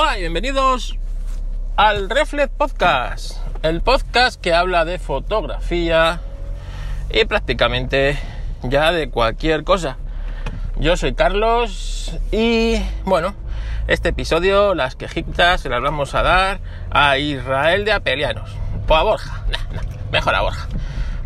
[0.00, 0.96] Hola y bienvenidos
[1.74, 6.20] al Reflex Podcast, el podcast que habla de fotografía
[7.10, 8.16] y prácticamente
[8.62, 9.96] ya de cualquier cosa.
[10.76, 12.76] Yo soy Carlos y
[13.06, 13.34] bueno,
[13.88, 16.60] este episodio las quejitas se las vamos a dar
[16.92, 18.52] a Israel de Apelianos.
[18.86, 19.42] O a Borja,
[20.12, 20.68] mejor a Borja,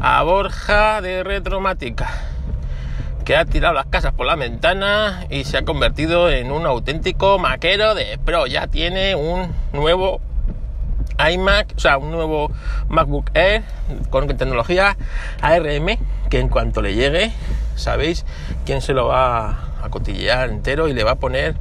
[0.00, 2.31] a Borja de Retromática
[3.24, 7.38] que ha tirado las casas por la ventana y se ha convertido en un auténtico
[7.38, 8.46] maquero de pro.
[8.46, 10.20] Ya tiene un nuevo
[11.30, 12.50] iMac, o sea, un nuevo
[12.88, 13.62] MacBook Air
[14.10, 14.96] con tecnología
[15.40, 15.98] ARM
[16.30, 17.30] que en cuanto le llegue,
[17.76, 18.24] sabéis
[18.64, 21.54] quién se lo va a cotillear entero y le va a poner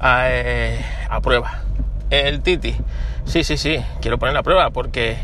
[0.00, 1.62] a, eh, a prueba.
[2.10, 2.76] El Titi.
[3.24, 5.16] Sí, sí, sí, quiero poner a prueba porque,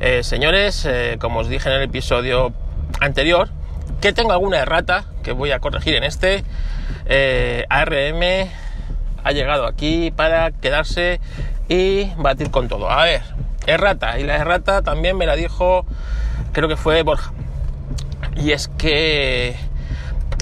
[0.00, 2.52] eh, señores, eh, como os dije en el episodio
[3.00, 3.48] anterior,
[4.00, 6.44] que tengo alguna errata que voy a corregir en este.
[7.06, 8.48] Eh, ARM
[9.22, 11.20] ha llegado aquí para quedarse
[11.68, 12.90] y batir con todo.
[12.90, 13.22] A ver,
[13.66, 14.18] errata.
[14.18, 15.84] Y la errata también me la dijo,
[16.52, 17.32] creo que fue Borja.
[18.36, 19.56] Y es que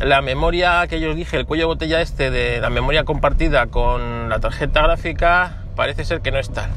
[0.02, 3.66] la memoria que yo os dije, el cuello de botella este de la memoria compartida
[3.66, 6.68] con la tarjeta gráfica, parece ser que no está.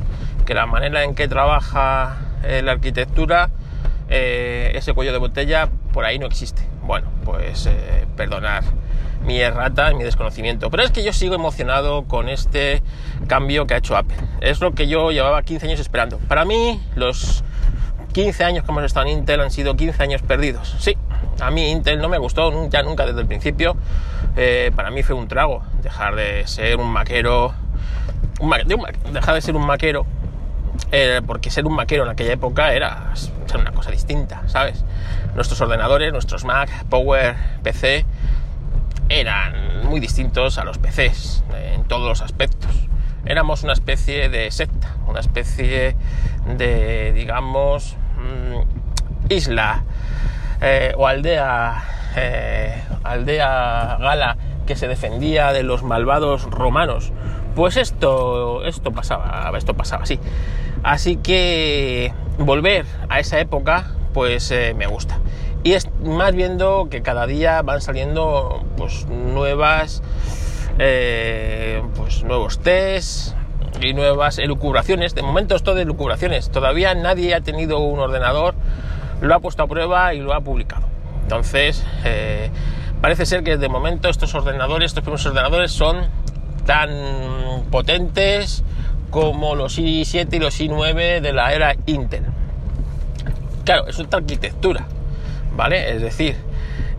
[0.46, 3.50] Que la manera en que trabaja eh, la arquitectura,
[4.12, 6.62] eh, ese cuello de botella, por ahí no existe.
[6.84, 8.64] Bueno, pues eh, perdonar
[9.26, 10.70] mi errata y mi desconocimiento.
[10.70, 12.84] Pero es que yo sigo emocionado con este
[13.28, 14.18] cambio que ha hecho Apple.
[14.42, 16.18] Es lo que yo llevaba 15 años esperando.
[16.28, 17.44] Para mí, los
[18.14, 20.75] 15 años que hemos estado en Intel han sido 15 años perdidos.
[20.80, 20.98] Sí,
[21.40, 23.78] a mí Intel no me gustó ya nunca desde el principio.
[24.36, 27.53] Eh, para mí fue un trago dejar de ser un maquero.
[28.40, 30.06] Un de un, dejar de ser un maquero.
[30.92, 34.84] Eh, porque ser un maquero en aquella época era ser una cosa distinta, ¿sabes?
[35.36, 38.06] Nuestros ordenadores, nuestros Mac, Power, PC,
[39.08, 41.44] eran muy distintos a los PCs
[41.74, 42.72] en todos los aspectos.
[43.26, 45.96] Éramos una especie de secta, una especie
[46.58, 49.84] de, digamos, mmm, isla
[50.62, 51.84] eh, o aldea,
[52.16, 57.12] eh, aldea gala que se defendía de los malvados romanos.
[57.56, 60.19] Pues esto, esto pasaba, esto pasaba así.
[60.84, 65.19] Así que volver a esa época, pues eh, me gusta.
[65.63, 70.01] Y es más viendo que cada día van saliendo pues nuevas,
[70.79, 73.35] eh, pues nuevos tests
[73.79, 75.13] y nuevas elucubraciones.
[75.13, 76.50] De momento esto de elucubraciones.
[76.50, 78.56] Todavía nadie ha tenido un ordenador,
[79.22, 80.88] lo ha puesto a prueba y lo ha publicado.
[81.23, 82.50] Entonces, eh,
[83.01, 86.07] parece ser que de momento estos ordenadores, estos primeros ordenadores son
[86.66, 86.90] tan
[87.72, 88.64] potentes
[89.10, 92.24] como los i7 y los i9 de la era Intel.
[93.66, 94.86] Claro, es otra arquitectura,
[95.56, 95.94] ¿vale?
[95.96, 96.36] Es decir,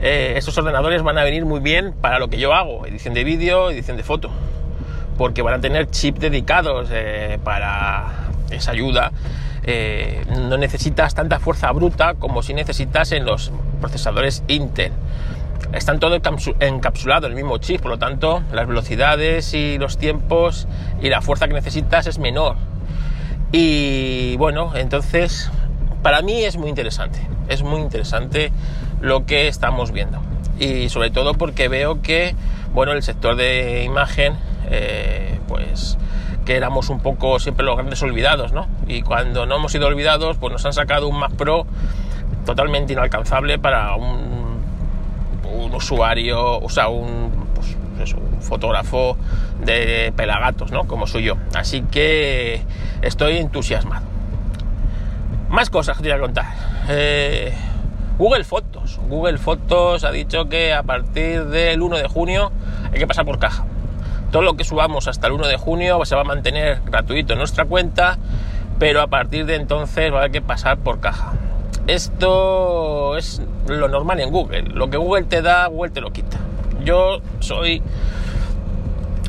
[0.00, 3.25] eh, estos ordenadores van a venir muy bien para lo que yo hago, edición de
[3.25, 4.31] vídeo, edición de foto,
[5.17, 9.12] porque van a tener chips dedicados eh, para esa ayuda.
[9.65, 14.93] Eh, no necesitas tanta fuerza bruta como si necesitas en los procesadores Intel
[15.72, 16.19] están todo
[16.60, 20.69] encapsulado en el mismo chip, por lo tanto las velocidades y los tiempos
[21.00, 22.56] y la fuerza que necesitas es menor.
[23.53, 25.50] Y bueno, entonces
[26.03, 28.53] para mí es muy interesante, es muy interesante
[29.00, 30.21] lo que estamos viendo.
[30.59, 32.34] Y sobre todo porque veo que,
[32.72, 34.34] bueno, el sector de imagen,
[34.71, 35.99] eh, pues
[36.44, 38.66] que éramos un poco siempre los grandes olvidados, ¿no?
[38.88, 41.66] Y cuando no hemos sido olvidados, pues nos han sacado un Mac Pro
[42.44, 44.41] totalmente inalcanzable para un
[45.52, 49.16] un usuario, o sea, un, pues, un fotógrafo
[49.64, 50.86] de pelagatos, ¿no?
[50.86, 51.36] Como soy yo.
[51.54, 52.62] Así que
[53.02, 54.06] estoy entusiasmado.
[55.48, 56.46] Más cosas que te voy a contar.
[56.88, 57.52] Eh,
[58.18, 58.98] Google Fotos.
[59.08, 62.52] Google Fotos ha dicho que a partir del 1 de junio
[62.92, 63.64] hay que pasar por caja.
[64.30, 67.38] Todo lo que subamos hasta el 1 de junio se va a mantener gratuito en
[67.38, 68.19] nuestra cuenta,
[68.78, 71.32] pero a partir de entonces va a haber que pasar por caja.
[71.86, 73.42] Esto es
[73.78, 74.62] lo normal en Google.
[74.62, 76.38] Lo que Google te da, Google te lo quita.
[76.84, 77.83] Yo soy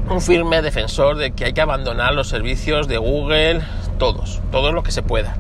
[0.09, 3.62] un firme defensor de que hay que abandonar los servicios de Google,
[3.97, 5.38] todos, todos los que se pueda.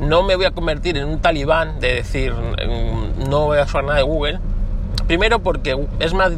[0.00, 2.32] No me voy a convertir en un talibán de decir
[3.28, 4.38] no voy a usar nada de Google.
[5.06, 6.32] Primero porque es más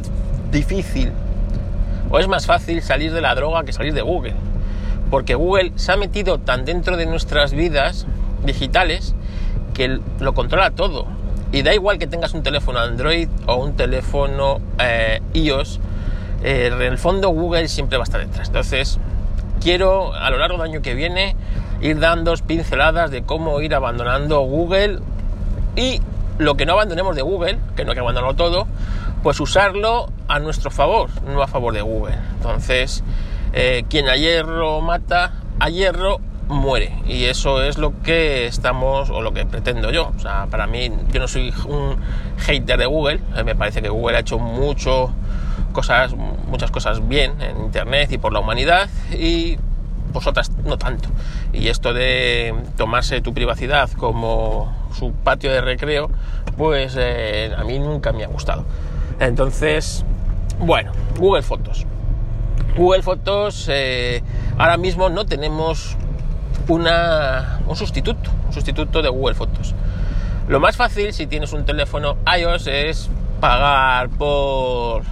[0.50, 1.12] difícil
[2.10, 4.34] o es más fácil salir de la droga que salir de Google.
[5.10, 8.06] Porque Google se ha metido tan dentro de nuestras vidas
[8.44, 9.14] digitales
[9.74, 11.06] que lo controla todo.
[11.52, 15.80] Y da igual que tengas un teléfono Android o un teléfono eh, iOS,
[16.42, 18.48] eh, en el fondo Google siempre va a estar detrás.
[18.48, 18.98] Entonces,
[19.60, 21.36] quiero a lo largo del año que viene
[21.82, 25.00] ir dando pinceladas de cómo ir abandonando Google
[25.76, 26.00] y
[26.38, 28.66] lo que no abandonemos de Google, que no hay que abandonarlo todo,
[29.22, 32.16] pues usarlo a nuestro favor, no a favor de Google.
[32.36, 33.04] Entonces,
[33.52, 36.20] eh, quien a hierro mata, a hierro
[36.52, 36.92] muere.
[37.06, 40.12] Y eso es lo que estamos, o lo que pretendo yo.
[40.16, 41.96] O sea, para mí, yo no soy un
[42.38, 43.20] hater de Google.
[43.36, 45.10] Eh, me parece que Google ha hecho mucho
[45.72, 48.88] cosas, muchas cosas bien en Internet y por la humanidad.
[49.12, 49.58] Y
[50.12, 51.08] vosotras no tanto.
[51.52, 56.10] Y esto de tomarse tu privacidad como su patio de recreo,
[56.56, 58.64] pues eh, a mí nunca me ha gustado.
[59.20, 60.04] Entonces,
[60.58, 61.86] bueno, Google Fotos.
[62.76, 64.22] Google Fotos, eh,
[64.58, 65.96] ahora mismo no tenemos
[66.68, 69.74] una, un sustituto, un sustituto de Google Fotos.
[70.48, 73.10] Lo más fácil si tienes un teléfono iOS es
[73.40, 75.02] pagar por,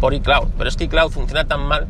[0.00, 1.86] por iCloud, pero es que iCloud funciona tan mal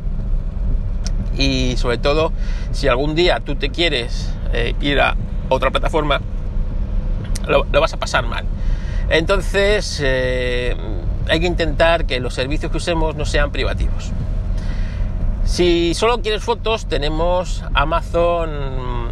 [1.37, 2.31] y sobre todo
[2.71, 5.15] si algún día tú te quieres eh, ir a
[5.49, 6.21] otra plataforma,
[7.47, 8.45] lo, vas a pasar mal.
[9.09, 10.75] Entonces eh,
[11.29, 14.11] hay que intentar que los servicios que usemos no sean privativos.
[15.43, 18.51] Si solo quieres fotos, tenemos Amazon,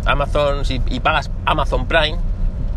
[0.09, 2.17] Amazon y pagas Amazon Prime,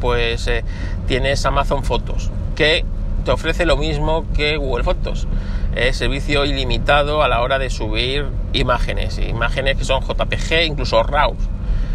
[0.00, 0.64] pues eh,
[1.06, 2.84] tienes Amazon Fotos, que
[3.24, 5.28] te ofrece lo mismo que Google Fotos.
[5.74, 11.36] Es servicio ilimitado a la hora de subir imágenes, imágenes que son JPG, incluso RAW.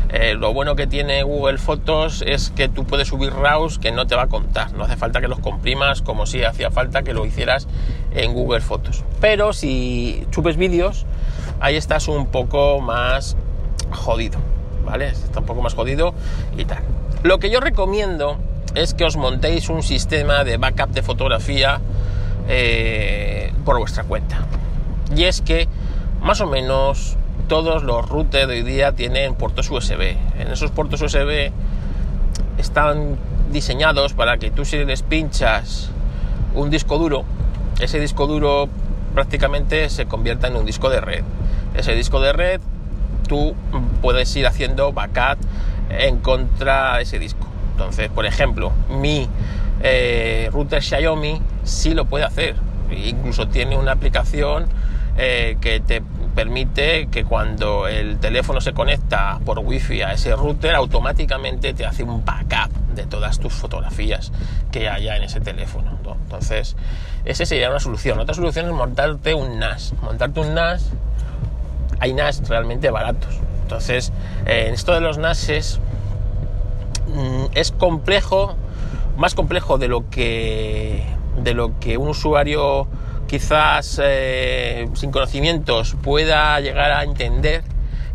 [0.10, 4.08] Eh, lo bueno que tiene Google Fotos es que tú puedes subir RAWs que no
[4.08, 4.72] te va a contar.
[4.72, 7.68] No hace falta que los comprimas como si hacía falta que lo hicieras
[8.16, 9.04] en Google Fotos.
[9.20, 11.06] Pero si subes vídeos,
[11.60, 13.36] ahí estás un poco más
[13.92, 14.40] jodido.
[14.88, 15.10] ¿Vale?
[15.10, 16.14] Está un poco más jodido
[16.58, 16.80] y tal.
[17.24, 18.38] Lo que yo recomiendo
[18.74, 21.82] es que os montéis un sistema de backup de fotografía
[22.48, 24.46] eh, por vuestra cuenta.
[25.14, 25.68] Y es que
[26.22, 27.18] más o menos
[27.50, 30.16] todos los routers de hoy día tienen puertos USB.
[30.40, 31.52] En esos puertos USB
[32.58, 33.18] están
[33.52, 35.90] diseñados para que tú si les pinchas
[36.56, 37.26] un disco duro,
[37.82, 38.70] ese disco duro
[39.14, 41.24] prácticamente se convierta en un disco de red.
[41.76, 42.62] Ese disco de red
[43.28, 43.56] tú
[44.02, 45.38] puedes ir haciendo backup
[45.90, 47.48] en contra de ese disco.
[47.72, 49.30] Entonces, por ejemplo, mi
[49.82, 52.56] eh, router Xiaomi sí lo puede hacer.
[52.90, 54.68] incluso tiene una aplicación
[55.18, 56.02] eh, que te
[56.36, 62.04] permite que cuando el teléfono se conecta por wifi a ese router automáticamente te hace
[62.04, 64.32] un backup de todas tus fotografías
[64.72, 65.98] que haya en ese teléfono
[66.28, 66.76] entonces
[67.26, 70.92] esa sería una solución otra solución es montarte un NAS montarte un NAS
[72.00, 74.12] hay NAS realmente baratos entonces
[74.46, 75.80] en esto de los NASes
[77.08, 78.56] mm, es complejo
[79.18, 81.04] más complejo de lo que
[81.38, 82.88] de lo que un usuario
[83.28, 87.64] quizás eh, sin conocimientos pueda llegar a entender,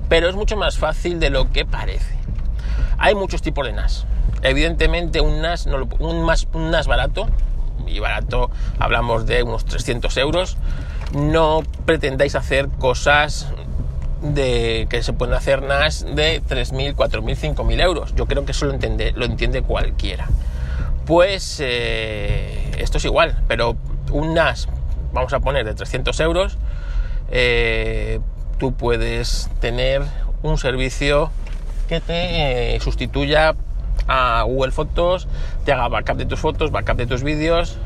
[0.08, 2.16] pero es mucho más fácil de lo que parece.
[2.98, 4.06] Hay muchos tipos de NAS.
[4.42, 5.66] Evidentemente un NAS,
[5.98, 7.28] un, más, un NAS barato,
[7.86, 10.56] y barato hablamos de unos 300 euros,
[11.12, 13.48] no pretendáis hacer cosas
[14.22, 18.14] de que se pueden hacer NAS de 3.000, 4.000, 5.000 euros.
[18.14, 20.28] Yo creo que eso lo entiende, lo entiende cualquiera.
[21.06, 23.76] Pues eh, esto es igual, pero
[24.10, 24.68] un NAS
[25.12, 26.58] vamos a poner de 300 euros,
[27.30, 28.20] eh,
[28.58, 30.02] tú puedes tener
[30.42, 31.30] un servicio
[31.88, 33.54] que te eh, sustituya
[34.08, 35.28] a Google Fotos,
[35.64, 37.78] te haga backup de tus fotos, backup de tus vídeos,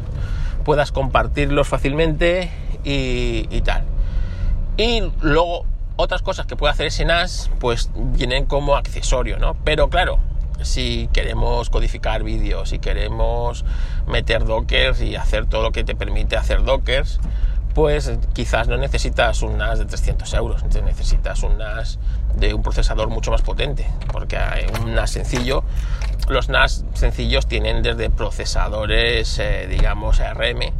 [0.64, 2.50] puedas compartirlos fácilmente
[2.84, 3.84] y, y, tal.
[4.76, 5.64] Y luego
[5.96, 9.54] otras cosas que puede hacer ese NAS, pues vienen como accesorio, ¿no?
[9.64, 10.18] Pero claro,
[10.62, 13.64] si queremos codificar vídeos, si queremos
[14.06, 17.20] meter dockers y hacer todo lo que te permite hacer dockers,
[17.74, 21.98] pues quizás no necesitas un NAS de 300 euros, necesitas un NAS
[22.34, 24.38] de un procesador mucho más potente, porque
[24.82, 25.62] un NAS sencillo,
[26.28, 30.72] los NAS sencillos tienen desde procesadores, eh, digamos, ARM,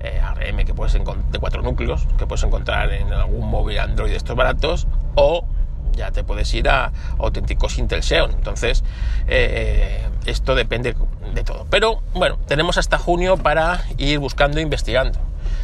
[0.00, 4.16] eh, ARM que puedes de cuatro núcleos, que puedes encontrar en algún móvil Android de
[4.16, 5.44] estos baratos, o
[5.92, 8.30] ya te puedes ir a auténticos Intel Xeon.
[8.32, 8.84] Entonces,
[9.28, 10.94] eh, esto depende
[11.34, 11.66] de todo.
[11.70, 15.18] Pero bueno, tenemos hasta junio para ir buscando e investigando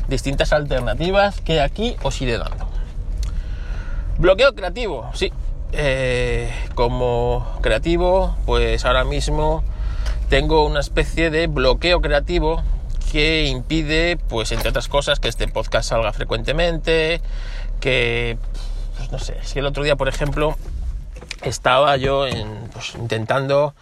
[0.09, 2.69] distintas alternativas que aquí os iré dando.
[4.19, 5.33] Bloqueo creativo, sí.
[5.73, 9.62] Eh, como creativo, pues ahora mismo
[10.28, 12.62] tengo una especie de bloqueo creativo
[13.16, 17.23] que impide, pues entre otras cosas, que este podcast salga frecuentemente,
[17.80, 18.37] que
[18.99, 20.54] pues no sé, que el otro día, por ejemplo,
[21.40, 22.26] estaba yo
[22.75, 23.75] pues, intentando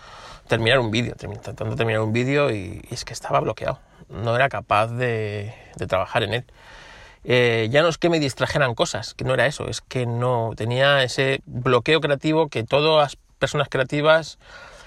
[0.47, 4.87] terminar un vídeo, intentando terminar un vídeo y, es que estaba bloqueado, no era capaz
[4.87, 5.53] de,
[5.89, 6.45] trabajar en él.
[7.25, 10.53] Eh, ya no es que me distrajeran cosas, que no era eso, es que no
[10.55, 14.39] tenía ese bloqueo creativo que todas las personas creativas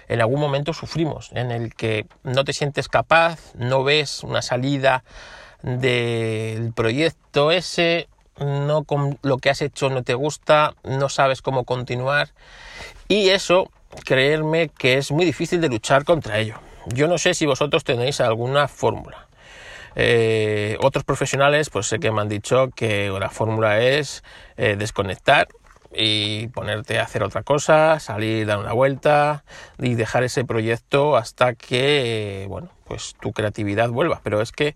[0.08, 5.04] en algún momento sufrimos, en el que no te sientes capaz, no ves una salida
[5.64, 8.08] del proyecto ese,
[8.40, 12.30] no con lo que has hecho no te gusta, no sabes cómo continuar
[13.08, 13.72] y eso,
[14.06, 16.56] creerme que es muy difícil de luchar contra ello.
[16.88, 19.28] Yo no sé si vosotros tenéis alguna fórmula.
[19.96, 24.24] Eh, otros profesionales, pues sé que me han dicho que la fórmula es
[24.56, 25.48] eh, desconectar
[25.94, 29.44] y ponerte a hacer otra cosa, salir, dar una vuelta
[29.80, 34.22] y dejar ese proyecto hasta que, bueno, pues tu creatividad vuelva.
[34.24, 34.76] Pero es que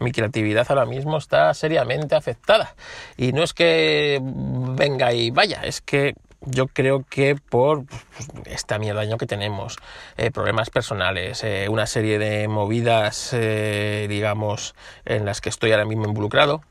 [0.00, 2.74] mi creatividad ahora mismo está seriamente afectada.
[3.16, 8.78] Y no es que venga y vaya, es que yo creo que por pues, esta
[8.78, 9.76] mierda que tenemos,
[10.16, 14.74] eh, problemas personales, eh, una serie de movidas, eh, digamos,
[15.04, 16.62] en las que estoy ahora mismo involucrado,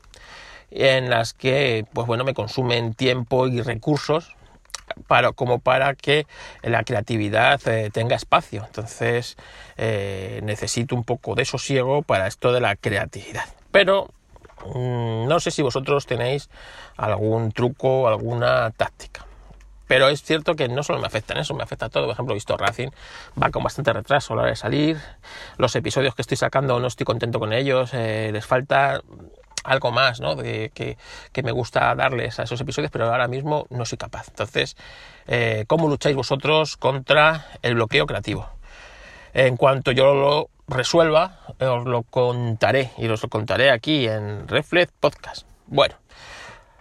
[0.70, 4.36] en las que, pues bueno, me consumen tiempo y recursos
[5.06, 6.26] para, como para que
[6.62, 8.64] la creatividad eh, tenga espacio.
[8.66, 9.36] Entonces
[9.76, 13.44] eh, necesito un poco de sosiego para esto de la creatividad.
[13.70, 14.10] Pero
[14.74, 16.50] mm, no sé si vosotros tenéis
[16.96, 19.24] algún truco, alguna táctica.
[19.86, 22.04] Pero es cierto que no solo me afecta en eso, me afecta a todo.
[22.04, 22.90] Por ejemplo, he visto Racing,
[23.42, 24.98] va con bastante retraso a la hora de salir.
[25.56, 27.94] Los episodios que estoy sacando no estoy contento con ellos.
[27.94, 29.00] Eh, les falta
[29.68, 30.34] algo más, ¿no?
[30.34, 30.96] De, que,
[31.42, 34.28] me gusta darles a esos episodios, pero ahora mismo no soy capaz.
[34.28, 34.76] Entonces,
[35.26, 38.48] eh, ¿cómo lucháis vosotros contra el bloqueo creativo?
[39.34, 44.92] En cuanto yo lo resuelva, os lo contaré y os lo contaré aquí en Reflex
[44.98, 45.46] Podcast.
[45.66, 45.94] Bueno,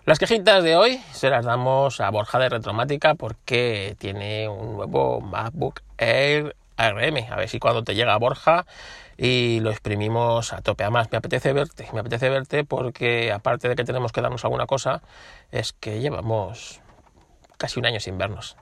[0.05, 5.19] las quejitas de hoy se las damos a Borja de Retromática porque tiene un nuevo
[5.21, 7.25] MacBook Air ARM.
[7.29, 8.65] A ver si cuando te llega Borja
[9.17, 10.83] y lo exprimimos a tope.
[10.83, 14.67] Además, me apetece verte, me apetece verte porque aparte de que tenemos que darnos alguna
[14.67, 15.01] cosa,
[15.51, 16.81] es que llevamos
[17.57, 18.57] casi un año sin vernos.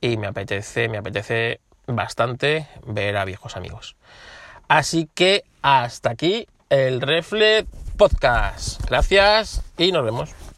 [0.00, 3.96] Y me apetece, me apetece bastante ver a viejos amigos.
[4.68, 8.84] Así que hasta aquí el Refle Podcast.
[8.88, 10.53] Gracias y nos vemos.